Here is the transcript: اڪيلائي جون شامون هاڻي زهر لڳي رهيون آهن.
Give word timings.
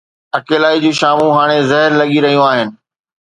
اڪيلائي 0.37 0.77
جون 0.83 0.95
شامون 0.99 1.29
هاڻي 1.37 1.59
زهر 1.71 1.89
لڳي 1.99 2.19
رهيون 2.25 2.47
آهن. 2.51 2.69